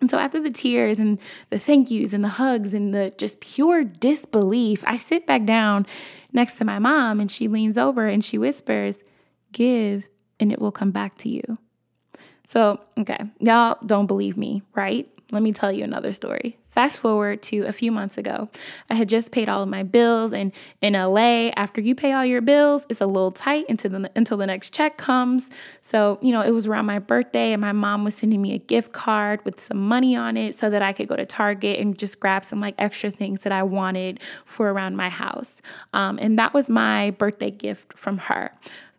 And 0.00 0.10
so 0.10 0.18
after 0.18 0.40
the 0.40 0.50
tears 0.50 0.98
and 0.98 1.18
the 1.50 1.58
thank 1.58 1.90
yous 1.90 2.12
and 2.12 2.24
the 2.24 2.28
hugs 2.28 2.72
and 2.74 2.94
the 2.94 3.12
just 3.18 3.40
pure 3.40 3.84
disbelief, 3.84 4.82
I 4.86 4.96
sit 4.96 5.26
back 5.26 5.44
down 5.44 5.86
next 6.32 6.56
to 6.56 6.64
my 6.64 6.78
mom 6.78 7.20
and 7.20 7.30
she 7.30 7.48
leans 7.48 7.76
over 7.76 8.06
and 8.06 8.24
she 8.24 8.38
whispers, 8.38 9.04
"Give 9.52 10.08
and 10.38 10.50
it 10.50 10.60
will 10.60 10.72
come 10.72 10.90
back 10.90 11.16
to 11.18 11.28
you." 11.28 11.58
So, 12.46 12.80
okay, 12.98 13.18
y'all 13.38 13.78
don't 13.84 14.06
believe 14.06 14.36
me, 14.36 14.62
right? 14.74 15.08
Let 15.32 15.42
me 15.42 15.52
tell 15.52 15.70
you 15.70 15.84
another 15.84 16.12
story. 16.12 16.56
Fast 16.70 16.98
forward 16.98 17.42
to 17.42 17.62
a 17.62 17.72
few 17.72 17.90
months 17.90 18.16
ago. 18.16 18.48
I 18.88 18.94
had 18.94 19.08
just 19.08 19.32
paid 19.32 19.48
all 19.48 19.62
of 19.62 19.68
my 19.68 19.82
bills, 19.82 20.32
and 20.32 20.52
in 20.80 20.92
LA, 20.92 21.50
after 21.56 21.80
you 21.80 21.94
pay 21.94 22.12
all 22.12 22.24
your 22.24 22.40
bills, 22.40 22.86
it's 22.88 23.00
a 23.00 23.06
little 23.06 23.32
tight 23.32 23.66
until 23.68 23.90
the, 23.90 24.10
until 24.14 24.36
the 24.36 24.46
next 24.46 24.72
check 24.72 24.96
comes. 24.96 25.48
So, 25.82 26.18
you 26.22 26.32
know, 26.32 26.42
it 26.42 26.52
was 26.52 26.66
around 26.66 26.86
my 26.86 26.98
birthday, 26.98 27.52
and 27.52 27.60
my 27.60 27.72
mom 27.72 28.04
was 28.04 28.14
sending 28.14 28.40
me 28.40 28.54
a 28.54 28.58
gift 28.58 28.92
card 28.92 29.44
with 29.44 29.60
some 29.60 29.78
money 29.78 30.14
on 30.14 30.36
it 30.36 30.56
so 30.56 30.70
that 30.70 30.80
I 30.80 30.92
could 30.92 31.08
go 31.08 31.16
to 31.16 31.26
Target 31.26 31.80
and 31.80 31.98
just 31.98 32.20
grab 32.20 32.44
some 32.44 32.60
like 32.60 32.76
extra 32.78 33.10
things 33.10 33.40
that 33.40 33.52
I 33.52 33.62
wanted 33.64 34.20
for 34.44 34.70
around 34.70 34.96
my 34.96 35.08
house. 35.08 35.60
Um, 35.92 36.18
and 36.20 36.38
that 36.38 36.54
was 36.54 36.68
my 36.68 37.10
birthday 37.12 37.50
gift 37.50 37.98
from 37.98 38.18
her. 38.18 38.52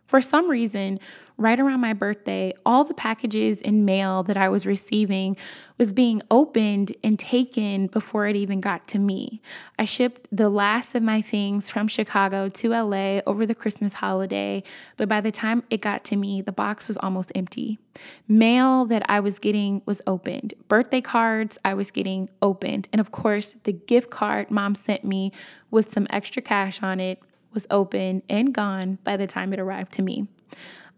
For 0.06 0.20
some 0.20 0.50
reason, 0.50 1.00
right 1.36 1.58
around 1.58 1.80
my 1.80 1.92
birthday, 1.92 2.54
all 2.64 2.84
the 2.84 2.94
packages 2.94 3.60
and 3.62 3.84
mail 3.84 4.22
that 4.24 4.36
I 4.36 4.48
was 4.48 4.66
receiving 4.66 5.36
was 5.78 5.92
being 5.92 6.22
opened 6.30 6.94
and 7.02 7.18
taken 7.18 7.88
before 7.88 8.26
it 8.26 8.36
even 8.36 8.60
got 8.60 8.86
to 8.88 8.98
me. 8.98 9.40
I 9.78 9.84
shipped 9.84 10.28
the 10.30 10.48
last 10.48 10.94
of 10.94 11.02
my 11.02 11.20
things 11.20 11.68
from 11.68 11.88
Chicago 11.88 12.48
to 12.48 12.70
LA 12.70 13.20
over 13.26 13.46
the 13.46 13.54
Christmas 13.54 13.94
holiday, 13.94 14.62
but 14.96 15.08
by 15.08 15.20
the 15.20 15.32
time 15.32 15.64
it 15.70 15.80
got 15.80 16.04
to 16.04 16.16
me, 16.16 16.42
the 16.42 16.52
box 16.52 16.88
was 16.88 16.96
almost 16.98 17.32
empty. 17.34 17.78
Mail 18.28 18.84
that 18.86 19.02
I 19.08 19.20
was 19.20 19.38
getting 19.38 19.82
was 19.86 20.00
opened. 20.06 20.54
Birthday 20.68 21.00
cards 21.00 21.58
I 21.64 21.74
was 21.74 21.90
getting 21.90 22.28
opened. 22.40 22.88
And 22.92 23.00
of 23.00 23.10
course, 23.10 23.56
the 23.64 23.72
gift 23.72 24.10
card 24.10 24.50
mom 24.50 24.74
sent 24.74 25.04
me 25.04 25.32
with 25.70 25.92
some 25.92 26.06
extra 26.10 26.42
cash 26.42 26.82
on 26.82 27.00
it 27.00 27.20
was 27.52 27.66
open 27.70 28.22
and 28.28 28.54
gone 28.54 28.98
by 29.04 29.16
the 29.16 29.26
time 29.26 29.52
it 29.52 29.60
arrived 29.60 29.92
to 29.92 30.02
me. 30.02 30.26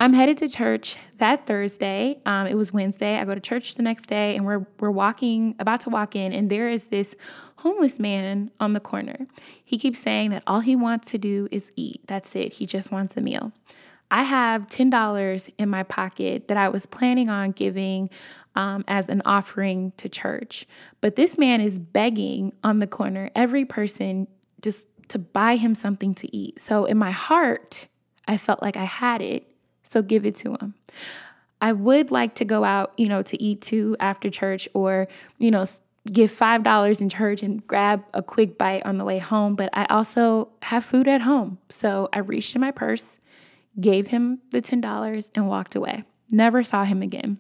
I'm 0.01 0.13
headed 0.13 0.39
to 0.39 0.49
church 0.49 0.97
that 1.19 1.47
Thursday. 1.47 2.21
Um, 2.27 2.47
it 2.47 2.57
was 2.57 2.73
Wednesday. 2.73 3.17
I 3.17 3.25
go 3.25 3.35
to 3.35 3.41
church 3.41 3.77
the 3.77 3.83
next 3.83 4.07
day, 4.07 4.37
and 4.37 4.45
we're 4.45 4.67
we're 4.81 4.91
walking, 4.91 5.55
about 5.59 5.81
to 5.83 5.91
walk 5.91 6.17
in, 6.17 6.33
and 6.33 6.51
there 6.51 6.69
is 6.69 6.87
this 6.87 7.15
homeless 7.57 8.01
man 8.01 8.51
on 8.59 8.73
the 8.73 8.81
corner. 8.81 9.27
He 9.65 9.79
keeps 9.79 10.01
saying 10.01 10.31
that 10.31 10.43
all 10.47 10.61
he 10.61 10.75
wants 10.75 11.11
to 11.13 11.19
do 11.19 11.49
is 11.51 11.71
eat. 11.77 12.01
That's 12.07 12.35
it. 12.35 12.55
He 12.55 12.67
just 12.67 12.91
wants 12.91 13.17
a 13.17 13.21
meal. 13.21 13.53
I 14.11 14.25
have 14.25 14.69
ten 14.69 14.91
dollars 14.91 15.49
in 15.59 15.69
my 15.69 15.85
pocket 15.85 16.49
that 16.49 16.57
I 16.57 16.69
was 16.69 16.87
planning 16.87 17.29
on 17.29 17.53
giving 17.53 18.11
um, 18.57 18.85
as 18.89 19.09
an 19.09 19.23
offering 19.25 19.93
to 19.97 20.09
church, 20.09 20.67
but 21.01 21.15
this 21.15 21.39
man 21.39 21.61
is 21.61 21.79
begging 21.79 22.53
on 22.65 22.81
the 22.81 22.87
corner 22.87 23.31
every 23.35 23.65
person 23.65 24.27
just 24.61 24.87
to 25.09 25.19
buy 25.19 25.57
him 25.57 25.75
something 25.75 26.15
to 26.17 26.37
eat. 26.37 26.61
So 26.61 26.85
in 26.85 26.99
my 26.99 27.11
heart, 27.11 27.87
I 28.27 28.37
felt 28.37 28.63
like 28.63 28.77
I 28.77 28.85
had 28.85 29.23
it 29.23 29.47
so 29.83 30.03
give 30.03 30.27
it 30.27 30.35
to 30.37 30.53
him. 30.53 30.75
I 31.61 31.73
would 31.73 32.11
like 32.11 32.35
to 32.37 32.45
go 32.45 32.65
out, 32.65 32.93
you 32.97 33.09
know, 33.09 33.23
to 33.23 33.43
eat 33.43 33.63
too 33.63 33.97
after 34.01 34.29
church 34.29 34.69
or, 34.75 35.09
you 35.39 35.51
know, 35.51 35.67
give 36.11 36.31
$5 36.31 37.01
in 37.01 37.09
church 37.09 37.43
and 37.43 37.67
grab 37.67 38.05
a 38.13 38.23
quick 38.23 38.59
bite 38.59 38.85
on 38.85 38.99
the 38.99 39.05
way 39.05 39.19
home, 39.19 39.55
but 39.55 39.71
I 39.73 39.87
also 39.87 40.49
have 40.63 40.85
food 40.85 41.09
at 41.09 41.23
home. 41.23 41.59
So 41.71 42.09
I 42.13 42.19
reached 42.19 42.55
in 42.55 42.61
my 42.61 42.71
purse, 42.71 43.19
gave 43.81 44.09
him 44.09 44.41
the 44.51 44.61
$10 44.61 45.31
and 45.35 45.49
walked 45.49 45.75
away. 45.75 46.05
Never 46.31 46.63
saw 46.63 46.85
him 46.85 47.01
again. 47.01 47.39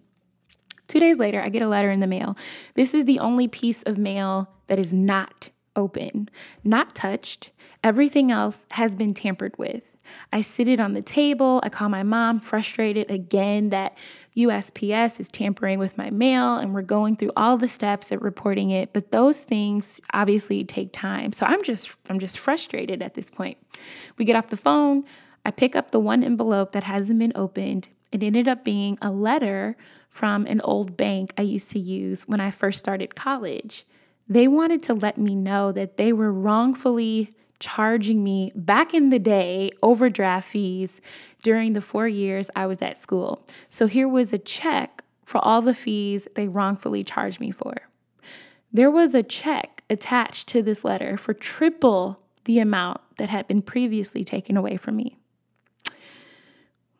Two 0.88 1.00
days 1.00 1.18
later, 1.18 1.42
I 1.42 1.48
get 1.48 1.62
a 1.62 1.68
letter 1.68 1.90
in 1.90 2.00
the 2.00 2.06
mail. 2.06 2.36
This 2.74 2.94
is 2.94 3.04
the 3.04 3.18
only 3.18 3.48
piece 3.48 3.82
of 3.82 3.98
mail 3.98 4.48
that 4.66 4.78
is 4.78 4.92
not 4.92 5.50
open, 5.76 6.28
not 6.62 6.94
touched. 6.94 7.50
Everything 7.82 8.30
else 8.30 8.64
has 8.70 8.94
been 8.94 9.12
tampered 9.12 9.58
with. 9.58 9.93
I 10.32 10.42
sit 10.42 10.68
it 10.68 10.80
on 10.80 10.92
the 10.92 11.02
table. 11.02 11.60
I 11.62 11.68
call 11.68 11.88
my 11.88 12.02
mom, 12.02 12.40
frustrated 12.40 13.10
again 13.10 13.70
that 13.70 13.96
USPS 14.36 15.20
is 15.20 15.28
tampering 15.28 15.78
with 15.78 15.96
my 15.96 16.10
mail 16.10 16.56
and 16.56 16.74
we're 16.74 16.82
going 16.82 17.16
through 17.16 17.32
all 17.36 17.56
the 17.56 17.68
steps 17.68 18.10
of 18.12 18.22
reporting 18.22 18.70
it. 18.70 18.92
But 18.92 19.12
those 19.12 19.40
things 19.40 20.00
obviously 20.12 20.64
take 20.64 20.92
time. 20.92 21.32
So 21.32 21.46
I'm 21.46 21.62
just 21.62 21.96
I'm 22.08 22.18
just 22.18 22.38
frustrated 22.38 23.02
at 23.02 23.14
this 23.14 23.30
point. 23.30 23.58
We 24.18 24.24
get 24.24 24.36
off 24.36 24.48
the 24.48 24.56
phone. 24.56 25.04
I 25.44 25.50
pick 25.50 25.76
up 25.76 25.90
the 25.90 26.00
one 26.00 26.24
envelope 26.24 26.72
that 26.72 26.84
hasn't 26.84 27.18
been 27.18 27.32
opened. 27.34 27.88
It 28.10 28.22
ended 28.22 28.48
up 28.48 28.64
being 28.64 28.98
a 29.02 29.10
letter 29.10 29.76
from 30.08 30.46
an 30.46 30.60
old 30.60 30.96
bank 30.96 31.34
I 31.36 31.42
used 31.42 31.70
to 31.72 31.78
use 31.78 32.24
when 32.28 32.40
I 32.40 32.50
first 32.50 32.78
started 32.78 33.14
college. 33.14 33.84
They 34.28 34.48
wanted 34.48 34.82
to 34.84 34.94
let 34.94 35.18
me 35.18 35.34
know 35.34 35.72
that 35.72 35.96
they 35.96 36.12
were 36.12 36.32
wrongfully 36.32 37.34
charging 37.60 38.22
me 38.22 38.52
back 38.54 38.92
in 38.94 39.10
the 39.10 39.18
day 39.18 39.70
overdraft 39.82 40.48
fees 40.48 41.00
during 41.42 41.72
the 41.72 41.80
four 41.80 42.08
years 42.08 42.50
I 42.54 42.66
was 42.66 42.82
at 42.82 42.98
school. 42.98 43.46
So 43.68 43.86
here 43.86 44.08
was 44.08 44.32
a 44.32 44.38
check 44.38 45.02
for 45.24 45.38
all 45.38 45.62
the 45.62 45.74
fees 45.74 46.28
they 46.34 46.48
wrongfully 46.48 47.04
charged 47.04 47.40
me 47.40 47.50
for. 47.50 47.74
There 48.72 48.90
was 48.90 49.14
a 49.14 49.22
check 49.22 49.82
attached 49.88 50.48
to 50.48 50.62
this 50.62 50.84
letter 50.84 51.16
for 51.16 51.32
triple 51.32 52.20
the 52.44 52.58
amount 52.58 53.00
that 53.16 53.28
had 53.28 53.46
been 53.46 53.62
previously 53.62 54.24
taken 54.24 54.56
away 54.56 54.76
from 54.76 54.96
me. 54.96 55.16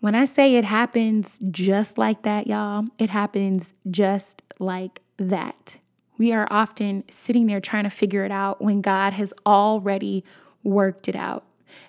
When 0.01 0.15
I 0.15 0.27
say 0.27 0.57
it 0.57 0.65
happens 0.65 1.41
just 1.51 1.99
like 1.99 2.23
that, 2.23 2.47
y'all, 2.47 2.85
it 2.99 3.11
happens 3.11 3.73
just 3.91 4.43
like 4.59 5.01
that. 5.17 5.79
We 6.19 6.33
are 6.33 6.47
often 6.51 7.05
sitting 7.09 7.47
there 7.47 7.61
trying 7.61 7.85
to 7.85 7.91
figure 7.91 8.25
it 8.25 8.31
out 8.31 8.63
when 8.63 8.81
God 8.81 9.15
has 9.15 9.33
already 9.47 10.25
worked 10.65 11.09
it 11.09 11.17
out. 11.17 11.45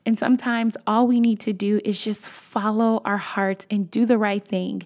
And 0.06 0.18
sometimes 0.18 0.78
all 0.88 1.08
we 1.08 1.20
need 1.20 1.40
to 1.42 1.54
do 1.54 1.80
is 1.86 2.02
just 2.02 2.26
follow 2.26 3.02
our 3.06 3.18
hearts 3.18 3.68
and 3.70 3.90
do 3.90 4.06
the 4.06 4.18
right 4.18 4.46
thing. 4.46 4.84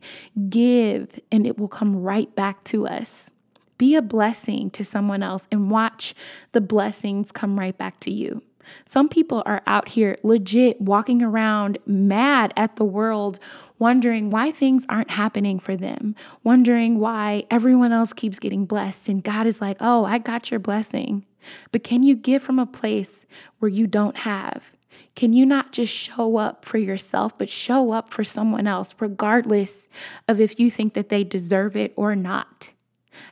Give, 0.50 1.08
and 1.32 1.46
it 1.46 1.58
will 1.58 1.68
come 1.68 2.02
right 2.02 2.34
back 2.36 2.64
to 2.66 2.88
us. 2.88 3.30
Be 3.78 3.96
a 3.96 4.02
blessing 4.02 4.70
to 4.72 4.84
someone 4.84 5.24
else 5.24 5.48
and 5.52 5.72
watch 5.72 6.14
the 6.52 6.62
blessings 6.62 7.32
come 7.32 7.58
right 7.58 7.78
back 7.78 8.00
to 8.02 8.12
you. 8.12 8.42
Some 8.86 9.10
people 9.10 9.42
are 9.46 9.64
out 9.68 9.88
here 9.88 10.16
legit 10.22 10.80
walking 10.82 11.24
around 11.24 11.78
mad 11.86 12.54
at 12.56 12.76
the 12.76 12.84
world, 12.84 13.40
wondering 13.80 14.30
why 14.30 14.52
things 14.52 14.86
aren't 14.90 15.12
happening 15.12 15.60
for 15.60 15.76
them, 15.76 16.14
wondering 16.44 17.00
why 17.00 17.46
everyone 17.50 17.92
else 17.92 18.14
keeps 18.14 18.38
getting 18.38 18.66
blessed. 18.66 19.10
And 19.10 19.24
God 19.24 19.48
is 19.48 19.62
like, 19.62 19.78
oh, 19.80 20.06
I 20.06 20.20
got 20.20 20.52
your 20.52 20.60
blessing. 20.60 21.26
But 21.72 21.84
can 21.84 22.04
you 22.04 22.16
give 22.16 22.42
from 22.44 22.60
a 22.60 22.66
place 22.66 23.26
where 23.60 23.70
you 23.70 23.88
don't 23.88 24.18
have? 24.18 24.72
Can 25.16 25.34
you 25.34 25.46
not 25.46 25.72
just 25.72 25.94
show 25.94 26.38
up 26.38 26.64
for 26.64 26.78
yourself, 26.78 27.38
but 27.38 27.50
show 27.50 27.92
up 27.92 28.10
for 28.14 28.24
someone 28.24 28.68
else, 28.68 28.96
regardless 29.00 29.88
of 30.28 30.40
if 30.40 30.60
you 30.60 30.72
think 30.72 30.94
that 30.94 31.10
they 31.10 31.24
deserve 31.24 31.76
it 31.76 31.94
or 31.96 32.16
not? 32.16 32.74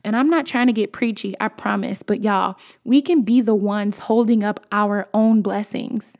And 0.04 0.16
I'm 0.16 0.30
not 0.30 0.46
trying 0.46 0.68
to 0.68 0.74
get 0.74 0.92
preachy, 0.92 1.36
I 1.40 1.48
promise, 1.48 2.04
but 2.04 2.22
y'all, 2.22 2.58
we 2.84 3.02
can 3.02 3.22
be 3.22 3.42
the 3.42 3.56
ones 3.56 4.00
holding 4.00 4.44
up 4.44 4.66
our 4.72 5.08
own 5.14 5.42
blessings. 5.42 6.14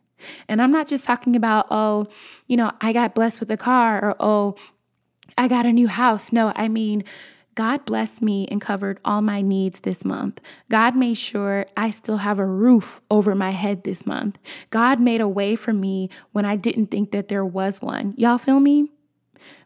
And 0.48 0.62
I'm 0.62 0.72
not 0.72 0.88
just 0.88 1.06
talking 1.06 1.36
about, 1.36 1.68
oh, 1.70 2.08
you 2.48 2.58
know, 2.58 2.72
I 2.82 2.94
got 2.94 3.14
blessed 3.14 3.40
with 3.40 3.52
a 3.52 3.58
car 3.58 4.04
or, 4.04 4.16
oh, 4.20 4.56
I 5.38 5.48
got 5.48 5.66
a 5.66 5.74
new 5.74 5.88
house. 5.88 6.32
No, 6.32 6.54
I 6.56 6.68
mean, 6.68 7.04
God 7.58 7.86
blessed 7.86 8.22
me 8.22 8.48
and 8.52 8.62
covered 8.62 9.00
all 9.04 9.24
my 9.24 9.42
needs 9.42 9.80
this 9.80 10.06
month. 10.06 10.42
God 10.70 10.96
made 10.96 11.16
sure 11.16 11.66
I 11.76 11.90
still 11.90 12.18
have 12.18 12.38
a 12.38 12.46
roof 12.46 13.02
over 13.10 13.34
my 13.34 13.50
head 13.50 13.84
this 13.84 14.06
month. 14.06 14.38
God 14.70 15.00
made 15.00 15.22
a 15.22 15.28
way 15.28 15.56
for 15.56 15.74
me 15.74 16.12
when 16.34 16.46
I 16.46 16.56
didn't 16.56 16.92
think 16.92 17.10
that 17.14 17.30
there 17.30 17.44
was 17.44 17.82
one. 17.82 18.14
Y'all 18.16 18.38
feel 18.38 18.60
me? 18.60 18.92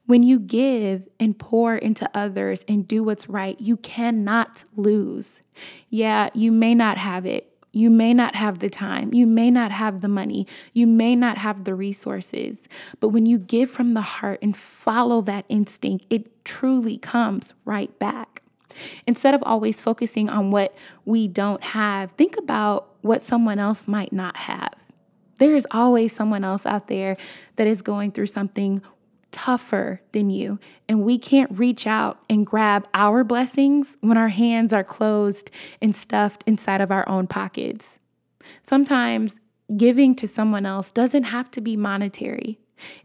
When 0.05 0.23
you 0.23 0.39
give 0.39 1.09
and 1.19 1.37
pour 1.37 1.75
into 1.75 2.09
others 2.13 2.61
and 2.65 2.87
do 2.87 3.03
what's 3.03 3.27
right, 3.27 3.59
you 3.59 3.75
cannot 3.75 4.63
lose. 4.77 5.41
Yeah, 5.89 6.29
you 6.33 6.53
may 6.53 6.73
not 6.73 6.97
have 6.97 7.25
it. 7.25 7.50
You 7.73 7.89
may 7.89 8.13
not 8.13 8.35
have 8.35 8.59
the 8.59 8.69
time. 8.69 9.13
You 9.13 9.25
may 9.25 9.49
not 9.49 9.71
have 9.71 10.01
the 10.01 10.07
money. 10.07 10.45
You 10.73 10.87
may 10.87 11.15
not 11.15 11.37
have 11.37 11.63
the 11.63 11.73
resources. 11.73 12.67
But 12.99 13.09
when 13.09 13.25
you 13.25 13.37
give 13.37 13.71
from 13.71 13.93
the 13.93 14.01
heart 14.01 14.39
and 14.41 14.55
follow 14.55 15.21
that 15.21 15.45
instinct, 15.47 16.05
it 16.09 16.43
truly 16.43 16.97
comes 16.97 17.53
right 17.63 17.97
back. 17.97 18.41
Instead 19.07 19.33
of 19.33 19.43
always 19.43 19.81
focusing 19.81 20.29
on 20.29 20.51
what 20.51 20.75
we 21.05 21.27
don't 21.27 21.63
have, 21.63 22.11
think 22.11 22.37
about 22.37 22.89
what 23.01 23.23
someone 23.23 23.59
else 23.59 23.87
might 23.87 24.13
not 24.13 24.37
have. 24.37 24.73
There 25.39 25.55
is 25.55 25.67
always 25.71 26.13
someone 26.13 26.43
else 26.43 26.65
out 26.65 26.87
there 26.87 27.17
that 27.55 27.67
is 27.67 27.81
going 27.81 28.11
through 28.11 28.27
something 28.27 28.81
tougher 29.31 30.01
than 30.11 30.29
you. 30.29 30.59
And 30.87 31.03
we 31.03 31.17
can't 31.17 31.57
reach 31.57 31.87
out 31.87 32.19
and 32.29 32.45
grab 32.45 32.87
our 32.93 33.23
blessings 33.23 33.97
when 34.01 34.17
our 34.17 34.29
hands 34.29 34.73
are 34.73 34.83
closed 34.83 35.49
and 35.81 35.95
stuffed 35.95 36.43
inside 36.45 36.81
of 36.81 36.91
our 36.91 37.07
own 37.07 37.27
pockets. 37.27 37.99
Sometimes 38.63 39.39
giving 39.75 40.15
to 40.15 40.27
someone 40.27 40.65
else 40.65 40.91
doesn't 40.91 41.23
have 41.23 41.49
to 41.51 41.61
be 41.61 41.77
monetary, 41.77 42.59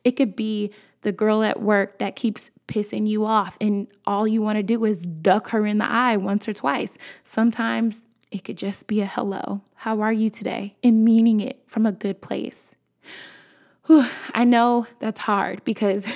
it 0.04 0.12
could 0.12 0.35
be 0.35 0.73
the 1.02 1.12
girl 1.12 1.42
at 1.42 1.62
work 1.62 1.99
that 1.99 2.16
keeps 2.16 2.50
pissing 2.66 3.06
you 3.06 3.25
off, 3.25 3.56
and 3.61 3.87
all 4.06 4.26
you 4.26 4.42
want 4.42 4.56
to 4.56 4.62
do 4.62 4.85
is 4.85 5.06
duck 5.06 5.50
her 5.50 5.64
in 5.66 5.78
the 5.78 5.88
eye 5.88 6.16
once 6.16 6.49
or 6.49 6.52
twice. 6.52 6.99
Sometimes 7.25 8.00
it 8.33 8.42
could 8.45 8.59
just 8.59 8.87
be 8.87 9.00
a 9.00 9.06
hello. 9.06 9.61
How 9.75 10.00
are 10.00 10.12
you 10.12 10.28
today? 10.28 10.75
And 10.83 11.04
meaning 11.04 11.40
it 11.40 11.62
from 11.66 11.87
a 11.87 11.92
good 11.92 12.21
place. 12.21 12.75
Whew, 13.87 14.07
I 14.35 14.45
know 14.45 14.87
that's 14.99 15.21
hard 15.21 15.64
because 15.64 16.07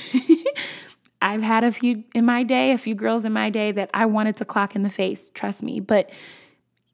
I've 1.23 1.43
had 1.43 1.65
a 1.65 1.71
few 1.71 2.05
in 2.15 2.25
my 2.25 2.43
day, 2.43 2.73
a 2.73 2.79
few 2.79 2.95
girls 2.95 3.25
in 3.25 3.33
my 3.33 3.51
day 3.51 3.73
that 3.73 3.91
I 3.95 4.07
wanted 4.07 4.37
to 4.39 4.45
clock 4.45 4.75
in 4.75 4.83
the 4.83 4.91
face, 4.91 5.31
trust 5.35 5.63
me. 5.63 5.79
But 5.79 6.11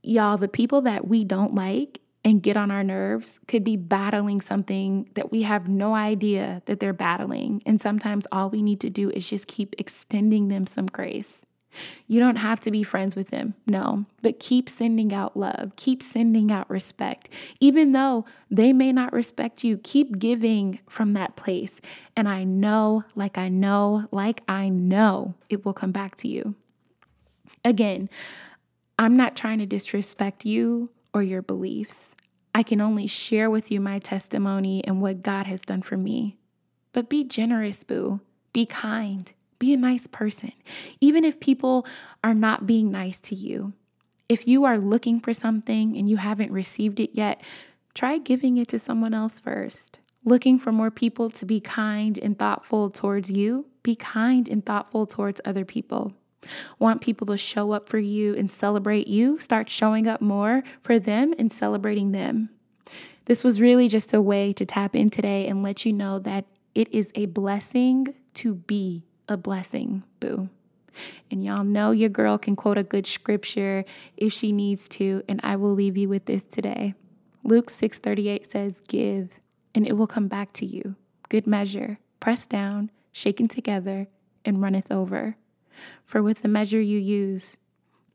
y'all, 0.03 0.37
the 0.37 0.49
people 0.49 0.83
that 0.83 1.09
we 1.09 1.25
don't 1.25 1.55
like 1.55 2.01
and 2.25 2.43
get 2.43 2.57
on 2.57 2.71
our 2.71 2.83
nerves 2.83 3.41
could 3.47 3.65
be 3.65 3.77
battling 3.77 4.41
something 4.41 5.09
that 5.15 5.31
we 5.31 5.43
have 5.43 5.69
no 5.69 5.95
idea 5.95 6.61
that 6.67 6.81
they're 6.81 6.93
battling. 6.93 7.63
And 7.65 7.81
sometimes 7.81 8.27
all 8.33 8.51
we 8.51 8.63
need 8.63 8.81
to 8.81 8.91
do 8.91 9.11
is 9.11 9.29
just 9.29 9.47
keep 9.47 9.75
extending 9.79 10.49
them 10.49 10.67
some 10.67 10.87
grace. 10.87 11.46
You 12.07 12.21
don't 12.21 12.37
have 12.37 12.61
to 12.61 12.71
be 12.71 12.83
friends 12.83 13.17
with 13.17 13.31
them, 13.31 13.55
no, 13.67 14.07
but 14.23 14.41
keep 14.41 14.69
sending 14.69 15.13
out 15.13 15.37
love, 15.37 15.73
keep 15.77 16.03
sending 16.03 16.51
out 16.51 16.69
respect. 16.71 17.29
Even 17.61 17.93
though 17.93 18.25
they 18.51 18.73
may 18.73 18.93
not 18.93 19.13
respect 19.13 19.65
you, 19.65 19.79
keep 19.79 20.19
giving 20.19 20.81
from 20.89 21.13
that 21.13 21.37
place. 21.37 21.81
And 22.17 22.29
I 22.29 22.45
know, 22.45 23.05
like 23.15 23.39
I 23.39 23.49
know, 23.49 24.07
like 24.11 24.43
I 24.49 24.69
know, 24.69 25.35
it 25.49 25.65
will 25.65 25.75
come 25.75 25.93
back 25.93 26.17
to 26.17 26.29
you. 26.29 26.55
Again, 27.65 28.09
I'm 28.99 29.17
not 29.17 29.37
trying 29.37 29.59
to 29.59 29.67
disrespect 29.67 30.45
you 30.45 30.91
or 31.13 31.23
your 31.23 31.43
beliefs. 31.43 32.15
I 32.55 32.63
can 32.63 32.81
only 32.81 33.07
share 33.07 33.51
with 33.51 33.71
you 33.71 33.81
my 33.81 33.99
testimony 33.99 34.83
and 34.85 35.03
what 35.03 35.23
God 35.23 35.47
has 35.47 35.61
done 35.61 35.83
for 35.83 35.97
me. 35.97 36.39
But 36.93 37.11
be 37.11 37.25
generous, 37.25 37.85
boo. 37.85 38.21
Be 38.55 38.65
kind. 38.65 39.31
Be 39.59 39.73
a 39.73 39.77
nice 39.77 40.07
person, 40.07 40.53
even 41.01 41.25
if 41.25 41.41
people 41.41 41.87
are 42.23 42.35
not 42.35 42.67
being 42.67 42.91
nice 42.91 43.21
to 43.21 43.35
you. 43.35 43.73
If 44.29 44.47
you 44.47 44.65
are 44.65 44.79
looking 44.79 45.21
for 45.21 45.33
something 45.33 45.97
and 45.97 46.11
you 46.11 46.17
haven't 46.17 46.53
received 46.53 47.01
it 47.01 47.11
yet, 47.15 47.41
try 47.95 48.19
giving 48.19 48.59
it 48.59 48.69
to 48.69 48.79
someone 48.79 49.15
else 49.15 49.39
first. 49.41 49.99
Looking 50.25 50.59
for 50.59 50.73
more 50.73 50.91
people 50.91 51.31
to 51.31 51.47
be 51.47 51.61
kind 51.61 52.19
and 52.19 52.37
thoughtful 52.37 52.91
towards 52.91 53.31
you, 53.31 53.67
be 53.85 53.95
kind 53.95 54.49
and 54.49 54.67
thoughtful 54.67 55.07
towards 55.07 55.41
other 55.45 55.65
people. 55.65 56.13
Want 56.79 57.01
people 57.01 57.27
to 57.29 57.37
show 57.37 57.73
up 57.73 57.89
for 57.89 57.99
you 57.99 58.35
and 58.35 58.51
celebrate 58.51 59.07
you? 59.07 59.39
Start 59.39 59.71
showing 59.71 60.07
up 60.09 60.21
more 60.21 60.65
for 60.83 60.99
them 60.99 61.33
and 61.39 61.53
celebrating 61.53 62.13
them. 62.13 62.51
This 63.27 63.43
was 63.43 63.61
really 63.61 63.89
just 63.89 64.13
a 64.15 64.21
way 64.21 64.53
to 64.55 64.67
tap 64.67 64.95
in 64.95 65.11
today 65.11 65.47
and 65.47 65.63
let 65.63 65.85
you 65.85 65.93
know 65.93 66.19
that 66.21 66.45
it 66.75 66.93
is 66.93 67.13
a 67.15 67.27
blessing 67.27 68.15
to 68.35 68.55
be 68.55 69.05
a 69.29 69.37
blessing, 69.37 70.03
boo. 70.21 70.49
And 71.31 71.45
y'all 71.45 71.65
know 71.65 71.91
your 71.91 72.09
girl 72.09 72.39
can 72.39 72.57
quote 72.57 72.79
a 72.79 72.83
good 72.83 73.07
scripture 73.07 73.85
if 74.17 74.33
she 74.33 74.53
needs 74.53 74.89
to, 74.91 75.23
and 75.29 75.41
I 75.43 75.57
will 75.57 75.75
leave 75.75 75.97
you 75.97 76.09
with 76.09 76.25
this 76.25 76.45
today. 76.45 76.95
Luke 77.43 77.71
6:38 77.71 78.51
says, 78.51 78.81
"Give, 78.81 79.31
and 79.75 79.87
it 79.87 79.97
will 79.97 80.07
come 80.07 80.29
back 80.29 80.53
to 80.55 80.67
you. 80.67 80.97
Good 81.29 81.47
measure, 81.47 81.99
pressed 82.19 82.51
down, 82.51 82.91
shaken 83.13 83.49
together, 83.49 84.09
and 84.45 84.63
runneth 84.63 84.91
over. 84.91 85.37
For 86.05 86.23
with 86.23 86.43
the 86.43 86.49
measure 86.49 86.81
you 86.81 86.99
use, 86.99 87.59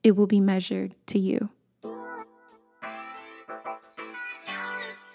it 0.03 0.15
will 0.15 0.27
be 0.27 0.39
measured 0.39 0.95
to 1.07 1.19
you." 1.19 1.49